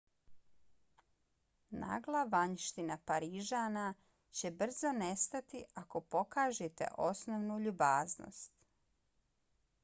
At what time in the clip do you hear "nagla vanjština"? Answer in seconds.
1.83-2.97